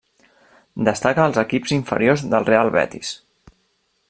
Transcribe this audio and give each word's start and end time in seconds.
Destaca 0.87 1.23
als 1.25 1.39
equips 1.43 1.75
inferiors 1.77 2.27
del 2.33 2.51
Real 2.51 2.77
Betis. 2.79 3.17